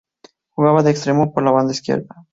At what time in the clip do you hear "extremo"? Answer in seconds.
0.89-1.31